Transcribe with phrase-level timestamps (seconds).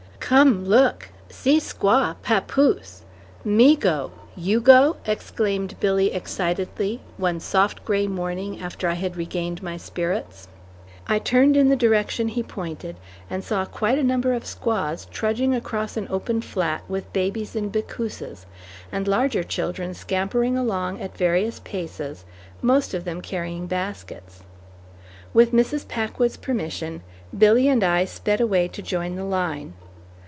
[0.33, 3.01] "Come look, see squaw, papoose!
[3.43, 9.61] Me go, you go?" exclaimed Billy excitedly one soft gray morning after I had regained
[9.61, 10.47] my spirits.
[11.05, 12.95] I turned in the direction he pointed
[13.29, 17.67] and saw quite a number of squaws trudging across an open flat with babies in
[17.69, 18.45] bickooses,
[18.89, 22.23] and larger children scampering along at various paces,
[22.61, 24.43] most of them carrying baskets.
[25.33, 25.89] With Mrs.
[25.89, 27.01] Packwood's permission,
[27.37, 29.73] Billy and I sped away to join the line.